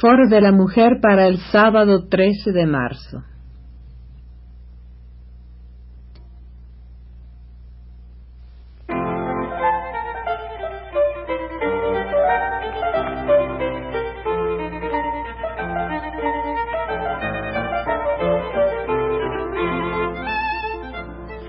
Foro 0.00 0.28
de 0.28 0.40
la 0.40 0.50
Mujer 0.50 0.98
para 1.02 1.26
el 1.26 1.36
sábado 1.52 2.08
13 2.08 2.52
de 2.52 2.66
marzo. 2.66 3.22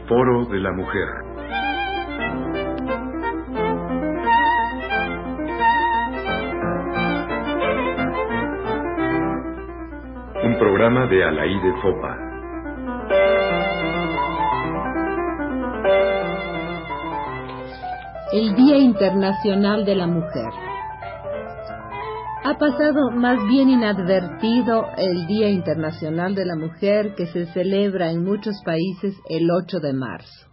Foro 0.10 0.46
de 0.52 0.60
la 0.60 0.74
Mujer. 0.74 1.31
Programa 10.62 11.08
de 11.08 11.24
Alaí 11.24 11.60
Fopa. 11.82 12.16
El 18.32 18.54
Día 18.54 18.78
Internacional 18.78 19.86
de 19.86 19.96
la 19.96 20.06
Mujer. 20.06 20.52
Ha 22.44 22.60
pasado 22.60 23.10
más 23.10 23.44
bien 23.48 23.70
inadvertido 23.70 24.86
el 24.98 25.26
Día 25.26 25.50
Internacional 25.50 26.36
de 26.36 26.46
la 26.46 26.56
Mujer 26.56 27.16
que 27.16 27.26
se 27.26 27.48
celebra 27.48 28.12
en 28.12 28.24
muchos 28.24 28.62
países 28.64 29.16
el 29.30 29.50
8 29.50 29.80
de 29.80 29.94
marzo. 29.94 30.51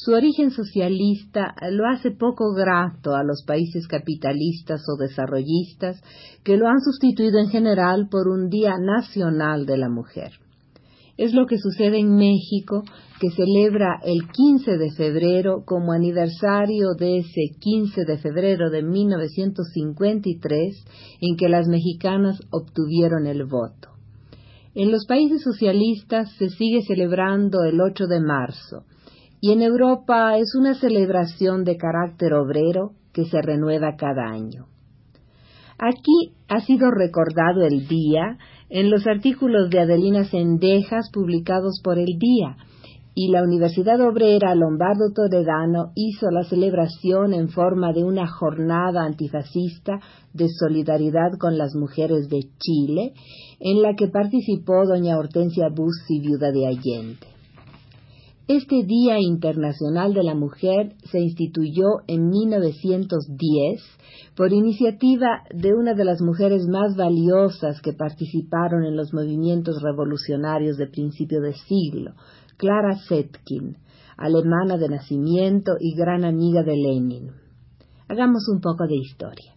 Su 0.00 0.12
origen 0.12 0.52
socialista 0.52 1.56
lo 1.72 1.84
hace 1.88 2.12
poco 2.12 2.54
grato 2.54 3.16
a 3.16 3.24
los 3.24 3.42
países 3.44 3.88
capitalistas 3.88 4.80
o 4.88 4.96
desarrollistas 4.96 6.00
que 6.44 6.56
lo 6.56 6.68
han 6.68 6.78
sustituido 6.80 7.40
en 7.40 7.48
general 7.48 8.06
por 8.08 8.28
un 8.28 8.48
Día 8.48 8.74
Nacional 8.78 9.66
de 9.66 9.76
la 9.76 9.88
Mujer. 9.88 10.34
Es 11.16 11.34
lo 11.34 11.46
que 11.46 11.58
sucede 11.58 11.98
en 11.98 12.14
México, 12.14 12.84
que 13.18 13.32
celebra 13.32 13.98
el 14.04 14.28
15 14.30 14.78
de 14.78 14.92
febrero 14.92 15.64
como 15.66 15.90
aniversario 15.90 16.94
de 16.96 17.18
ese 17.18 17.58
15 17.58 18.04
de 18.04 18.18
febrero 18.18 18.70
de 18.70 18.84
1953 18.84 20.76
en 21.22 21.36
que 21.36 21.48
las 21.48 21.66
mexicanas 21.66 22.38
obtuvieron 22.52 23.26
el 23.26 23.46
voto. 23.46 23.88
En 24.76 24.92
los 24.92 25.06
países 25.06 25.42
socialistas 25.42 26.30
se 26.38 26.50
sigue 26.50 26.82
celebrando 26.82 27.64
el 27.64 27.80
8 27.80 28.06
de 28.06 28.20
marzo, 28.20 28.84
y 29.40 29.52
en 29.52 29.62
Europa 29.62 30.36
es 30.36 30.54
una 30.58 30.74
celebración 30.74 31.64
de 31.64 31.76
carácter 31.76 32.34
obrero 32.34 32.92
que 33.12 33.24
se 33.26 33.40
renueva 33.40 33.96
cada 33.96 34.28
año. 34.28 34.66
Aquí 35.78 36.32
ha 36.48 36.60
sido 36.60 36.90
recordado 36.90 37.64
el 37.64 37.86
día 37.86 38.38
en 38.68 38.90
los 38.90 39.06
artículos 39.06 39.70
de 39.70 39.80
Adelina 39.80 40.24
Sendejas 40.24 41.10
publicados 41.12 41.80
por 41.82 41.98
el 41.98 42.18
día, 42.18 42.56
y 43.14 43.32
la 43.32 43.42
Universidad 43.42 44.00
Obrera 44.00 44.54
Lombardo 44.54 45.12
Toledano 45.12 45.90
hizo 45.96 46.30
la 46.30 46.44
celebración 46.44 47.34
en 47.34 47.48
forma 47.48 47.92
de 47.92 48.04
una 48.04 48.28
jornada 48.28 49.04
antifascista 49.04 49.98
de 50.32 50.48
solidaridad 50.48 51.32
con 51.40 51.58
las 51.58 51.74
mujeres 51.74 52.28
de 52.28 52.42
Chile, 52.58 53.14
en 53.58 53.82
la 53.82 53.94
que 53.94 54.06
participó 54.06 54.86
doña 54.86 55.18
Hortensia 55.18 55.68
Bussi, 55.68 56.20
viuda 56.20 56.52
de 56.52 56.66
Allende. 56.68 57.37
Este 58.48 58.82
Día 58.82 59.18
Internacional 59.20 60.14
de 60.14 60.22
la 60.22 60.34
Mujer 60.34 60.94
se 61.10 61.20
instituyó 61.20 61.84
en 62.06 62.30
1910 62.30 63.82
por 64.34 64.54
iniciativa 64.54 65.42
de 65.54 65.74
una 65.74 65.92
de 65.92 66.06
las 66.06 66.22
mujeres 66.22 66.66
más 66.66 66.96
valiosas 66.96 67.82
que 67.82 67.92
participaron 67.92 68.84
en 68.86 68.96
los 68.96 69.12
movimientos 69.12 69.82
revolucionarios 69.82 70.78
de 70.78 70.86
principio 70.86 71.42
de 71.42 71.52
siglo, 71.52 72.12
Clara 72.56 72.96
Zetkin, 73.06 73.76
alemana 74.16 74.78
de 74.78 74.88
nacimiento 74.88 75.72
y 75.78 75.94
gran 75.94 76.24
amiga 76.24 76.62
de 76.62 76.74
Lenin. 76.74 77.32
Hagamos 78.08 78.48
un 78.48 78.62
poco 78.62 78.86
de 78.86 78.96
historia. 78.96 79.52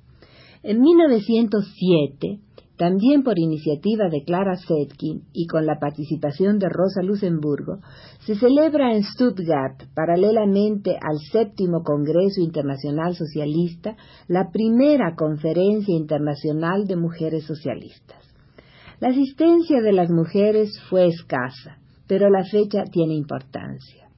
En 0.64 0.82
1907, 0.82 2.42
también 2.82 3.22
por 3.22 3.38
iniciativa 3.38 4.10
de 4.10 4.24
Clara 4.24 4.58
Zetkin 4.58 5.26
y 5.34 5.46
con 5.46 5.68
la 5.68 5.78
participación 5.78 6.58
de 6.58 6.68
Rosa 6.68 7.04
Luxemburgo, 7.04 7.78
se 8.22 8.34
celebra 8.34 8.96
en 8.96 9.04
Stuttgart, 9.04 9.84
paralelamente 9.94 10.98
al 11.00 11.20
séptimo 11.32 11.84
Congreso 11.84 12.42
Internacional 12.42 13.14
Socialista, 13.16 13.96
la 14.28 14.50
primera 14.52 15.14
Conferencia 15.16 15.96
Internacional 15.96 16.88
de 16.88 16.96
Mujeres 16.96 17.44
Socialistas. 17.44 18.18
La 19.00 19.10
asistencia 19.10 19.80
de 19.80 19.92
las 19.92 20.10
mujeres 20.10 20.72
fue 20.90 21.06
escasa, 21.06 21.78
pero 22.08 22.32
la 22.32 22.44
fecha 22.46 22.86
tiene 22.92 23.14
importancia. 23.14 24.10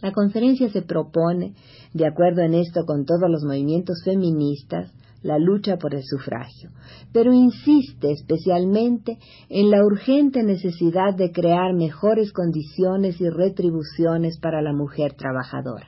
La 0.00 0.12
conferencia 0.12 0.68
se 0.68 0.82
propone, 0.82 1.54
de 1.92 2.06
acuerdo 2.06 2.42
en 2.42 2.54
esto 2.54 2.84
con 2.86 3.04
todos 3.04 3.28
los 3.28 3.42
movimientos 3.42 4.00
feministas, 4.04 4.92
la 5.24 5.38
lucha 5.38 5.78
por 5.78 5.94
el 5.94 6.02
sufragio, 6.04 6.70
pero 7.12 7.32
insiste 7.32 8.12
especialmente 8.12 9.18
en 9.48 9.70
la 9.70 9.82
urgente 9.82 10.42
necesidad 10.42 11.14
de 11.16 11.32
crear 11.32 11.72
mejores 11.72 12.30
condiciones 12.30 13.20
y 13.20 13.28
retribuciones 13.30 14.38
para 14.38 14.60
la 14.60 14.74
mujer 14.74 15.14
trabajadora. 15.14 15.86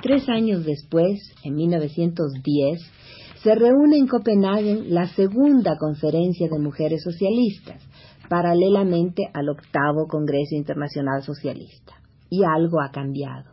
Tres 0.00 0.28
años 0.28 0.64
después, 0.64 1.20
en 1.42 1.56
1910, 1.56 2.80
se 3.42 3.54
reúne 3.56 3.98
en 3.98 4.06
Copenhague 4.06 4.84
la 4.86 5.08
segunda 5.08 5.76
conferencia 5.76 6.48
de 6.48 6.58
mujeres 6.58 7.02
socialistas, 7.02 7.82
paralelamente 8.28 9.24
al 9.34 9.48
octavo 9.48 10.06
Congreso 10.08 10.54
Internacional 10.54 11.22
Socialista. 11.22 11.94
Y 12.30 12.42
algo 12.44 12.80
ha 12.80 12.90
cambiado. 12.90 13.52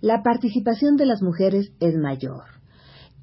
La 0.00 0.22
participación 0.22 0.96
de 0.96 1.06
las 1.06 1.22
mujeres 1.22 1.72
es 1.80 1.94
mayor 1.96 2.61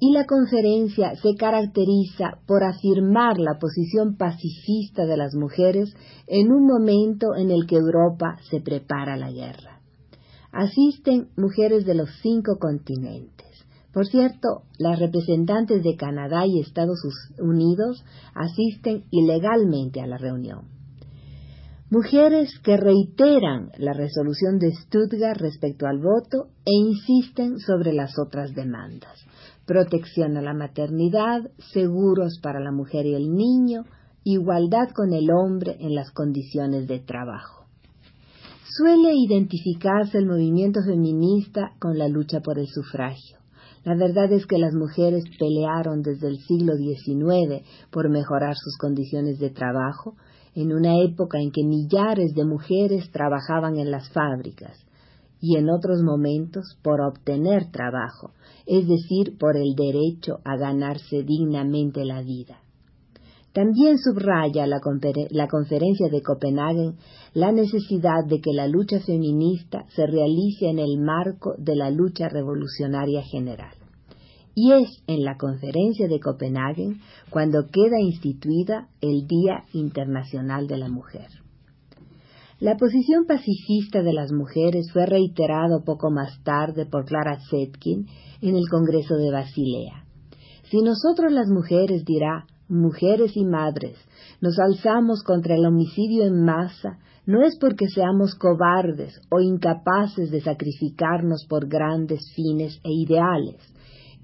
y 0.02 0.12
la 0.12 0.24
conferencia 0.24 1.14
se 1.16 1.34
caracteriza 1.34 2.38
por 2.46 2.64
afirmar 2.64 3.38
la 3.38 3.58
posición 3.58 4.16
pacifista 4.16 5.04
de 5.04 5.18
las 5.18 5.34
mujeres 5.34 5.94
en 6.26 6.50
un 6.50 6.66
momento 6.66 7.36
en 7.36 7.50
el 7.50 7.66
que 7.66 7.76
Europa 7.76 8.38
se 8.50 8.62
prepara 8.62 9.18
la 9.18 9.30
guerra. 9.30 9.82
Asisten 10.52 11.28
mujeres 11.36 11.84
de 11.84 11.94
los 11.94 12.08
cinco 12.22 12.56
continentes. 12.58 13.46
Por 13.92 14.06
cierto, 14.06 14.62
las 14.78 14.98
representantes 14.98 15.82
de 15.82 15.96
Canadá 15.96 16.46
y 16.46 16.60
Estados 16.60 17.00
Unidos 17.38 18.02
asisten 18.34 19.04
ilegalmente 19.10 20.00
a 20.00 20.06
la 20.06 20.16
reunión. 20.16 20.68
Mujeres 21.90 22.58
que 22.62 22.76
reiteran 22.76 23.72
la 23.76 23.92
resolución 23.92 24.58
de 24.58 24.72
Stuttgart 24.72 25.40
respecto 25.40 25.86
al 25.86 25.98
voto 25.98 26.48
e 26.64 26.70
insisten 26.72 27.58
sobre 27.58 27.92
las 27.92 28.12
otras 28.18 28.54
demandas 28.54 29.26
protección 29.70 30.36
a 30.36 30.42
la 30.42 30.52
maternidad, 30.52 31.48
seguros 31.72 32.40
para 32.42 32.58
la 32.58 32.72
mujer 32.72 33.06
y 33.06 33.14
el 33.14 33.32
niño, 33.32 33.84
igualdad 34.24 34.88
con 34.92 35.12
el 35.12 35.30
hombre 35.30 35.76
en 35.78 35.94
las 35.94 36.10
condiciones 36.10 36.88
de 36.88 36.98
trabajo. 36.98 37.66
Suele 38.68 39.12
identificarse 39.14 40.18
el 40.18 40.26
movimiento 40.26 40.80
feminista 40.84 41.70
con 41.78 41.98
la 41.98 42.08
lucha 42.08 42.40
por 42.40 42.58
el 42.58 42.66
sufragio. 42.66 43.38
La 43.84 43.94
verdad 43.94 44.32
es 44.32 44.44
que 44.44 44.58
las 44.58 44.74
mujeres 44.74 45.22
pelearon 45.38 46.02
desde 46.02 46.26
el 46.26 46.38
siglo 46.38 46.72
XIX 46.74 47.64
por 47.92 48.10
mejorar 48.10 48.56
sus 48.56 48.76
condiciones 48.76 49.38
de 49.38 49.50
trabajo, 49.50 50.16
en 50.56 50.72
una 50.72 50.98
época 50.98 51.38
en 51.38 51.52
que 51.52 51.62
millares 51.62 52.34
de 52.34 52.44
mujeres 52.44 53.08
trabajaban 53.12 53.76
en 53.76 53.92
las 53.92 54.10
fábricas, 54.10 54.84
y 55.40 55.56
en 55.56 55.70
otros 55.70 56.02
momentos 56.02 56.78
por 56.82 57.00
obtener 57.00 57.70
trabajo, 57.70 58.32
es 58.66 58.86
decir, 58.86 59.36
por 59.38 59.56
el 59.56 59.74
derecho 59.74 60.40
a 60.44 60.56
ganarse 60.56 61.22
dignamente 61.22 62.04
la 62.04 62.22
vida. 62.22 62.58
También 63.52 63.98
subraya 63.98 64.66
la, 64.68 64.78
conferencia 64.80 66.08
de 66.08 66.22
Copenhague 66.22 66.92
la 67.34 67.50
necesidad 67.50 68.24
de 68.28 68.40
que 68.40 68.52
la 68.52 68.68
lucha 68.68 69.00
feminista 69.00 69.86
se 69.96 70.06
realice 70.06 70.68
en 70.68 70.78
el 70.78 70.98
marco 70.98 71.54
de 71.58 71.74
la 71.74 71.90
lucha 71.90 72.28
revolucionaria 72.28 73.22
general. 73.22 73.74
Y 74.54 74.72
es 74.72 75.02
en 75.08 75.24
la 75.24 75.36
conferencia 75.36 76.06
de 76.06 76.20
Copenhague 76.20 76.96
cuando 77.30 77.66
queda 77.66 77.98
instituida 77.98 78.88
el 79.00 79.26
Día 79.26 79.64
Internacional 79.72 80.68
de 80.68 80.78
la 80.78 80.88
Mujer. 80.88 81.39
La 82.60 82.76
posición 82.76 83.24
pacifista 83.24 84.02
de 84.02 84.12
las 84.12 84.32
mujeres 84.32 84.92
fue 84.92 85.06
reiterado 85.06 85.82
poco 85.82 86.10
más 86.10 86.42
tarde 86.44 86.84
por 86.84 87.06
Clara 87.06 87.38
Zetkin 87.48 88.06
en 88.42 88.54
el 88.54 88.68
Congreso 88.70 89.16
de 89.16 89.30
Basilea. 89.30 90.04
Si 90.70 90.82
nosotros 90.82 91.32
las 91.32 91.48
mujeres, 91.48 92.04
dirá, 92.04 92.44
mujeres 92.68 93.34
y 93.34 93.46
madres, 93.46 93.96
nos 94.42 94.58
alzamos 94.58 95.22
contra 95.22 95.54
el 95.54 95.64
homicidio 95.64 96.26
en 96.26 96.44
masa, 96.44 96.98
no 97.24 97.42
es 97.42 97.56
porque 97.58 97.88
seamos 97.88 98.34
cobardes 98.34 99.18
o 99.30 99.40
incapaces 99.40 100.30
de 100.30 100.42
sacrificarnos 100.42 101.46
por 101.48 101.66
grandes 101.66 102.20
fines 102.34 102.78
e 102.84 102.90
ideales, 102.92 103.56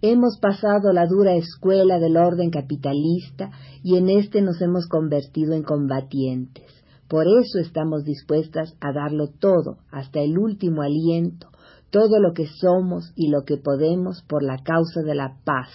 Hemos 0.02 0.38
pasado 0.38 0.92
la 0.92 1.06
dura 1.06 1.36
escuela 1.36 1.98
del 1.98 2.18
orden 2.18 2.50
capitalista 2.50 3.48
y 3.82 3.96
en 3.96 4.10
este 4.10 4.42
nos 4.42 4.60
hemos 4.60 4.86
convertido 4.88 5.54
en 5.54 5.62
combatientes. 5.62 6.85
Por 7.08 7.26
eso 7.28 7.60
estamos 7.60 8.04
dispuestas 8.04 8.76
a 8.80 8.92
darlo 8.92 9.28
todo, 9.28 9.78
hasta 9.90 10.20
el 10.20 10.38
último 10.38 10.82
aliento, 10.82 11.48
todo 11.90 12.18
lo 12.18 12.32
que 12.32 12.46
somos 12.46 13.12
y 13.14 13.30
lo 13.30 13.44
que 13.44 13.58
podemos 13.58 14.22
por 14.28 14.42
la 14.42 14.58
causa 14.58 15.02
de 15.02 15.14
la 15.14 15.36
paz, 15.44 15.70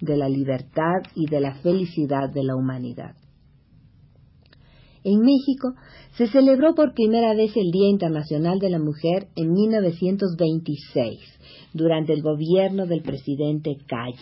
de 0.00 0.16
la 0.16 0.28
libertad 0.28 1.02
y 1.14 1.26
de 1.26 1.40
la 1.40 1.54
felicidad 1.56 2.30
de 2.30 2.44
la 2.44 2.54
humanidad. 2.54 3.14
En 5.04 5.20
México 5.20 5.74
se 6.16 6.26
celebró 6.28 6.74
por 6.74 6.94
primera 6.94 7.34
vez 7.34 7.54
el 7.56 7.70
Día 7.70 7.90
Internacional 7.90 8.58
de 8.58 8.70
la 8.70 8.78
Mujer 8.78 9.28
en 9.36 9.52
1926, 9.52 11.18
durante 11.74 12.14
el 12.14 12.22
gobierno 12.22 12.86
del 12.86 13.02
presidente 13.02 13.76
Calles. 13.86 14.20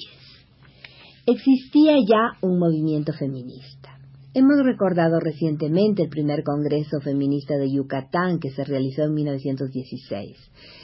Existía 1.24 1.94
ya 1.98 2.36
un 2.40 2.58
movimiento 2.58 3.12
feminista. 3.12 3.91
Hemos 4.34 4.64
recordado 4.64 5.20
recientemente 5.20 6.04
el 6.04 6.08
primer 6.08 6.42
Congreso 6.42 7.00
Feminista 7.02 7.58
de 7.58 7.70
Yucatán 7.70 8.38
que 8.38 8.48
se 8.50 8.64
realizó 8.64 9.02
en 9.02 9.12
1916. 9.12 10.38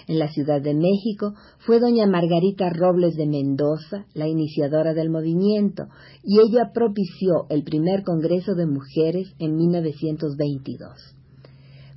En 0.06 0.19
la 0.19 0.29
Ciudad 0.29 0.61
de 0.61 0.75
México 0.75 1.33
fue 1.61 1.81
doña 1.81 2.06
Margarita 2.06 2.69
Robles 2.69 3.17
de 3.17 3.27
Mendoza 3.27 4.05
la 4.12 4.29
iniciadora 4.29 4.93
del 4.93 5.09
movimiento 5.09 5.85
y 6.23 6.41
ella 6.41 6.73
propició 6.75 7.47
el 7.49 7.65
primer 7.65 8.03
Congreso 8.03 8.55
de 8.55 8.67
Mujeres 8.67 9.35
en 9.39 9.56
1922. 9.56 11.17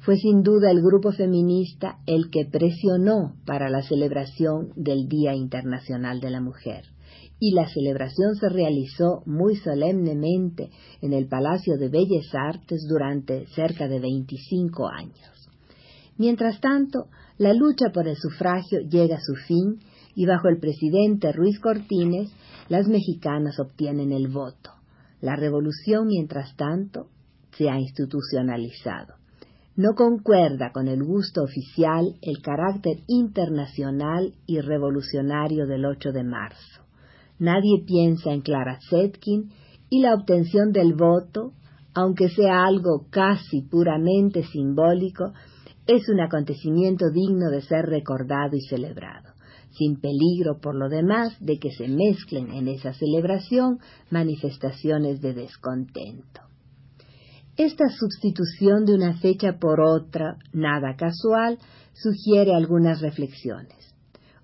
Fue 0.06 0.16
sin 0.16 0.44
duda 0.44 0.72
el 0.72 0.82
grupo 0.82 1.12
feminista 1.12 1.98
el 2.06 2.30
que 2.32 2.46
presionó 2.50 3.36
para 3.46 3.70
la 3.70 3.82
celebración 3.82 4.70
del 4.78 5.10
Día 5.10 5.36
Internacional 5.36 6.22
de 6.22 6.30
la 6.30 6.40
Mujer 6.40 6.91
y 7.42 7.56
la 7.56 7.68
celebración 7.68 8.36
se 8.36 8.50
realizó 8.50 9.24
muy 9.26 9.56
solemnemente 9.56 10.70
en 11.02 11.12
el 11.12 11.28
Palacio 11.28 11.76
de 11.76 11.90
Bellas 11.90 12.36
Artes 12.36 12.86
durante 12.88 13.48
cerca 13.48 13.88
de 13.88 14.00
25 14.00 14.88
años. 14.88 15.50
Mientras 16.20 16.62
tanto, 16.62 17.08
la 17.40 17.54
lucha 17.54 17.88
por 17.92 18.08
el 18.08 18.16
sufragio 18.16 18.82
llega 18.88 19.16
a 19.16 19.22
su 19.22 19.34
fin 19.48 19.80
y 20.14 20.28
bajo 20.28 20.50
el 20.50 20.60
presidente 20.60 21.32
Ruiz 21.32 21.60
Cortines, 21.60 22.32
las 22.70 22.88
mexicanas 22.88 23.60
obtienen 23.60 24.12
el 24.12 24.28
voto. 24.28 24.70
La 25.20 25.36
revolución, 25.36 26.06
mientras 26.06 26.56
tanto, 26.56 27.08
se 27.58 27.72
ha 27.72 27.80
institucionalizado. 27.80 29.16
No 29.76 29.96
concuerda 29.96 30.72
con 30.72 30.88
el 30.88 31.04
gusto 31.04 31.42
oficial 31.42 32.20
el 32.22 32.40
carácter 32.44 32.98
internacional 33.08 34.36
y 34.46 34.60
revolucionario 34.60 35.66
del 35.66 35.86
8 35.86 36.12
de 36.12 36.24
marzo. 36.24 36.91
Nadie 37.42 37.84
piensa 37.88 38.32
en 38.32 38.42
Clara 38.42 38.78
Zetkin 38.88 39.50
y 39.90 40.00
la 40.02 40.14
obtención 40.14 40.72
del 40.72 40.94
voto, 40.94 41.54
aunque 41.96 42.30
sea 42.30 42.66
algo 42.66 43.08
casi 43.10 43.64
puramente 43.64 44.44
simbólico, 44.44 45.34
es 45.88 46.08
un 46.08 46.20
acontecimiento 46.20 47.10
digno 47.10 47.50
de 47.50 47.62
ser 47.62 47.88
recordado 47.88 48.56
y 48.56 48.62
celebrado, 48.62 49.34
sin 49.72 50.00
peligro 50.00 50.60
por 50.62 50.76
lo 50.76 50.88
demás 50.88 51.36
de 51.40 51.58
que 51.58 51.72
se 51.72 51.88
mezclen 51.88 52.52
en 52.52 52.68
esa 52.68 52.94
celebración 52.94 53.80
manifestaciones 54.12 55.20
de 55.20 55.34
descontento. 55.34 56.42
Esta 57.58 57.86
sustitución 57.90 58.86
de 58.86 58.94
una 58.94 59.18
fecha 59.18 59.58
por 59.60 59.82
otra, 59.82 60.38
nada 60.54 60.96
casual, 60.96 61.58
sugiere 61.94 62.54
algunas 62.54 63.02
reflexiones. 63.02 63.96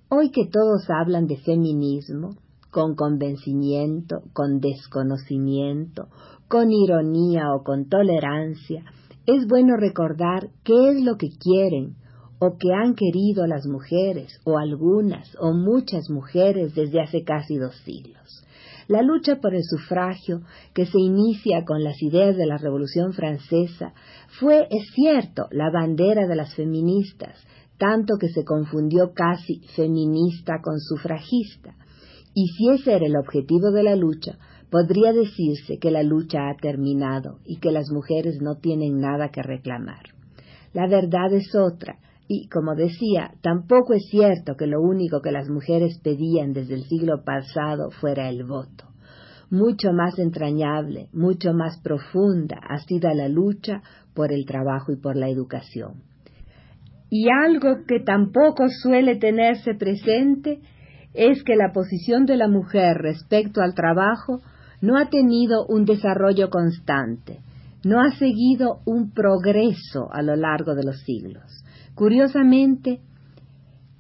Hoy 0.10 0.32
que 0.32 0.48
todos 0.48 0.90
hablan 0.90 1.28
de 1.28 1.38
feminismo, 1.38 2.38
con 2.72 2.96
convencimiento, 2.96 4.24
con 4.34 4.60
desconocimiento, 4.60 6.08
con 6.48 6.72
ironía 6.72 7.54
o 7.54 7.64
con 7.64 7.90
tolerancia, 7.90 8.84
es 9.26 9.48
bueno 9.48 9.76
recordar 9.78 10.50
qué 10.64 10.92
es 10.92 11.04
lo 11.04 11.18
que 11.18 11.30
quieren 11.30 11.96
o 12.40 12.58
que 12.58 12.72
han 12.72 12.94
querido 12.94 13.48
las 13.48 13.66
mujeres, 13.66 14.40
o 14.46 14.58
algunas 14.58 15.36
o 15.40 15.54
muchas 15.54 16.10
mujeres 16.10 16.76
desde 16.76 17.02
hace 17.02 17.24
casi 17.24 17.58
dos 17.58 17.76
siglos. 17.84 18.44
La 18.88 19.02
lucha 19.02 19.42
por 19.42 19.54
el 19.54 19.64
sufragio, 19.64 20.42
que 20.74 20.86
se 20.86 21.00
inicia 21.00 21.66
con 21.66 21.84
las 21.84 22.02
ideas 22.02 22.38
de 22.38 22.46
la 22.46 22.58
Revolución 22.58 23.12
Francesa, 23.12 23.94
fue, 24.40 24.68
es 24.70 24.92
cierto, 24.94 25.48
la 25.52 25.70
bandera 25.72 26.26
de 26.26 26.36
las 26.38 26.56
feministas, 26.56 27.36
tanto 27.78 28.16
que 28.18 28.30
se 28.30 28.46
confundió 28.46 29.12
casi 29.14 29.60
feminista 29.76 30.62
con 30.64 30.80
sufragista, 30.80 31.76
y 32.40 32.50
si 32.50 32.70
ese 32.70 32.94
era 32.94 33.08
el 33.08 33.16
objetivo 33.16 33.72
de 33.72 33.82
la 33.82 33.96
lucha, 33.96 34.38
podría 34.70 35.12
decirse 35.12 35.80
que 35.80 35.90
la 35.90 36.04
lucha 36.04 36.50
ha 36.50 36.56
terminado 36.56 37.40
y 37.44 37.58
que 37.58 37.72
las 37.72 37.90
mujeres 37.90 38.44
no 38.44 38.58
tienen 38.58 39.00
nada 39.00 39.30
que 39.30 39.42
reclamar. 39.42 40.04
La 40.72 40.88
verdad 40.88 41.34
es 41.34 41.56
otra, 41.56 41.98
y, 42.28 42.48
como 42.50 42.76
decía, 42.76 43.32
tampoco 43.42 43.96
es 43.96 44.08
cierto 44.12 44.56
que 44.56 44.68
lo 44.68 44.80
único 44.82 45.20
que 45.24 45.32
las 45.32 45.50
mujeres 45.50 46.00
pedían 46.04 46.54
desde 46.54 46.76
el 46.76 46.84
siglo 46.84 47.24
pasado 47.24 47.90
fuera 47.90 48.30
el 48.30 48.44
voto. 48.44 48.86
Mucho 49.50 49.92
más 49.92 50.20
entrañable, 50.20 51.10
mucho 51.14 51.54
más 51.54 51.82
profunda 51.82 52.60
ha 52.70 52.78
sido 52.82 53.12
la 53.16 53.30
lucha 53.30 53.82
por 54.14 54.32
el 54.32 54.46
trabajo 54.46 54.92
y 54.92 54.98
por 54.98 55.16
la 55.16 55.28
educación. 55.28 56.04
Y 57.10 57.30
algo 57.32 57.78
que 57.88 58.00
tampoco 58.00 58.66
suele 58.70 59.16
tenerse 59.16 59.74
presente 59.74 60.60
es 61.18 61.44
que 61.44 61.56
la 61.56 61.74
posición 61.74 62.26
de 62.26 62.38
la 62.38 62.48
mujer 62.48 62.98
respecto 62.98 63.62
al 63.62 63.74
trabajo 63.74 64.40
no 64.82 64.98
ha 64.98 65.10
tenido 65.10 65.66
un 65.66 65.84
desarrollo 65.86 66.50
constante, 66.50 67.40
no 67.84 68.00
ha 68.00 68.12
seguido 68.12 68.82
un 68.86 69.12
progreso 69.12 70.10
a 70.12 70.22
lo 70.22 70.36
largo 70.36 70.76
de 70.76 70.84
los 70.84 71.02
siglos. 71.02 71.64
Curiosamente, 71.96 73.00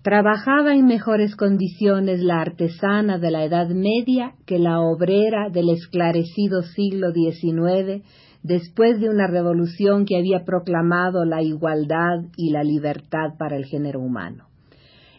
trabajaba 0.03 0.75
en 0.75 0.85
mejores 0.85 1.35
condiciones 1.35 2.21
la 2.21 2.39
artesana 2.39 3.17
de 3.17 3.31
la 3.31 3.43
Edad 3.43 3.69
Media 3.69 4.33
que 4.45 4.59
la 4.59 4.79
obrera 4.79 5.49
del 5.51 5.69
esclarecido 5.69 6.61
siglo 6.61 7.11
XIX 7.11 8.03
después 8.43 8.99
de 8.99 9.09
una 9.09 9.25
revolución 9.27 10.05
que 10.05 10.17
había 10.17 10.45
proclamado 10.45 11.25
la 11.25 11.41
igualdad 11.41 12.25
y 12.37 12.51
la 12.51 12.63
libertad 12.63 13.37
para 13.39 13.57
el 13.57 13.65
género 13.65 13.99
humano. 13.99 14.45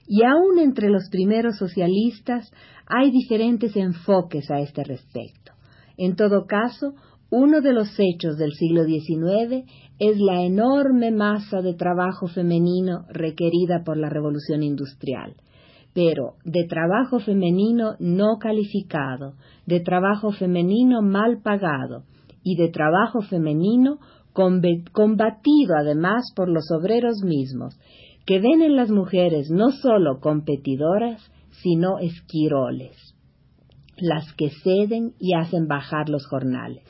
Y 0.08 0.24
aún 0.24 0.58
entre 0.58 0.88
los 0.88 1.10
primeros 1.10 1.58
socialistas 1.58 2.50
hay 2.86 3.10
diferentes 3.10 3.76
enfoques 3.76 4.50
a 4.50 4.60
este 4.60 4.82
respecto. 4.82 5.52
En 5.98 6.16
todo 6.16 6.46
caso, 6.46 6.94
uno 7.30 7.60
de 7.60 7.74
los 7.74 7.88
hechos 7.98 8.38
del 8.38 8.52
siglo 8.52 8.84
XIX 8.84 9.70
es 9.98 10.18
la 10.18 10.42
enorme 10.42 11.10
masa 11.10 11.60
de 11.60 11.74
trabajo 11.74 12.26
femenino 12.26 13.04
requerida 13.10 13.82
por 13.84 13.98
la 13.98 14.08
revolución 14.08 14.62
industrial, 14.62 15.34
pero 15.92 16.36
de 16.44 16.64
trabajo 16.66 17.18
femenino 17.18 17.96
no 17.98 18.38
calificado, 18.38 19.34
de 19.66 19.80
trabajo 19.80 20.32
femenino 20.32 21.02
mal 21.02 21.42
pagado 21.42 22.04
y 22.42 22.56
de 22.56 22.70
trabajo 22.70 23.20
femenino 23.20 23.98
combatido 24.32 25.74
además 25.76 26.32
por 26.34 26.48
los 26.48 26.70
obreros 26.70 27.22
mismos, 27.24 27.76
que 28.28 28.40
ven 28.40 28.60
en 28.60 28.76
las 28.76 28.90
mujeres 28.90 29.50
no 29.50 29.70
solo 29.70 30.20
competidoras, 30.20 31.32
sino 31.62 31.98
esquiroles, 31.98 32.94
las 33.96 34.34
que 34.34 34.50
ceden 34.50 35.14
y 35.18 35.32
hacen 35.32 35.66
bajar 35.66 36.10
los 36.10 36.26
jornales. 36.26 36.84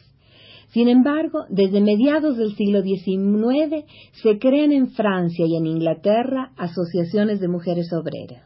Sin 0.70 0.88
embargo, 0.88 1.44
desde 1.48 1.80
mediados 1.80 2.36
del 2.38 2.56
siglo 2.56 2.82
XIX 2.82 3.84
se 4.20 4.40
crean 4.40 4.72
en 4.72 4.88
Francia 4.88 5.46
y 5.46 5.56
en 5.56 5.66
Inglaterra 5.66 6.50
asociaciones 6.56 7.38
de 7.38 7.46
mujeres 7.46 7.92
obreras. 7.92 8.42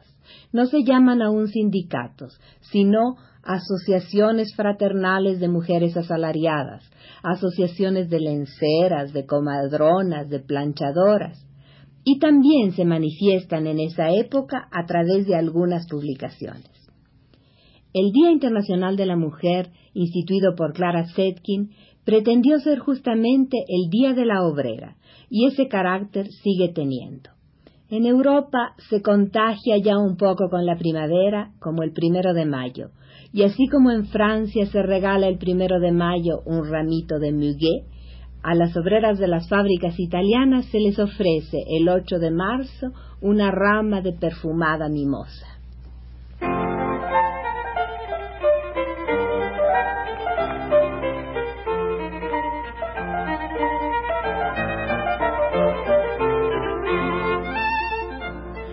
No 0.52 0.66
se 0.66 0.84
llaman 0.84 1.22
aún 1.22 1.48
sindicatos, 1.48 2.38
sino 2.60 3.16
asociaciones 3.42 4.54
fraternales 4.54 5.40
de 5.40 5.48
mujeres 5.48 5.96
asalariadas, 5.96 6.84
asociaciones 7.22 8.10
de 8.10 8.20
lenceras, 8.20 9.14
de 9.14 9.24
comadronas, 9.24 10.28
de 10.28 10.40
planchadoras, 10.40 11.42
y 12.04 12.18
también 12.18 12.72
se 12.72 12.84
manifiestan 12.84 13.66
en 13.66 13.78
esa 13.80 14.10
época 14.10 14.68
a 14.70 14.86
través 14.86 15.26
de 15.26 15.36
algunas 15.36 15.86
publicaciones. 15.88 16.70
El 17.94 18.10
Día 18.10 18.30
Internacional 18.30 18.96
de 18.96 19.06
la 19.06 19.16
Mujer, 19.16 19.70
instituido 19.94 20.54
por 20.56 20.72
Clara 20.72 21.06
Zetkin, 21.14 21.70
pretendió 22.04 22.58
ser 22.60 22.78
justamente 22.78 23.58
el 23.68 23.90
Día 23.90 24.14
de 24.14 24.24
la 24.24 24.42
Obrera, 24.42 24.96
y 25.28 25.46
ese 25.46 25.68
carácter 25.68 26.28
sigue 26.42 26.68
teniendo. 26.68 27.30
En 27.88 28.06
Europa 28.06 28.74
se 28.88 29.02
contagia 29.02 29.76
ya 29.76 29.98
un 29.98 30.16
poco 30.16 30.48
con 30.48 30.64
la 30.64 30.78
primavera, 30.78 31.52
como 31.60 31.82
el 31.82 31.92
primero 31.92 32.32
de 32.32 32.46
mayo, 32.46 32.88
y 33.34 33.42
así 33.42 33.66
como 33.68 33.90
en 33.90 34.06
Francia 34.06 34.66
se 34.66 34.82
regala 34.82 35.28
el 35.28 35.36
primero 35.36 35.78
de 35.78 35.92
mayo 35.92 36.40
un 36.46 36.66
ramito 36.70 37.18
de 37.18 37.32
muguet, 37.32 37.84
a 38.42 38.56
las 38.56 38.76
obreras 38.76 39.18
de 39.18 39.28
las 39.28 39.48
fábricas 39.48 39.94
italianas 40.00 40.66
se 40.66 40.80
les 40.80 40.98
ofrece 40.98 41.58
el 41.68 41.88
8 41.88 42.18
de 42.18 42.30
marzo 42.32 42.88
una 43.20 43.52
rama 43.52 44.00
de 44.00 44.12
perfumada 44.12 44.88
mimosa. 44.88 45.46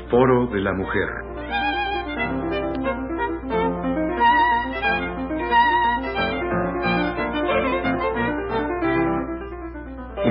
Foro 0.09 0.47
de 0.47 0.61
la 0.61 0.73
Mujer 0.73 1.28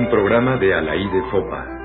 programa 0.09 0.57
de 0.57 0.73
Alaí 0.73 1.07
de 1.07 1.21
Fopa. 1.29 1.78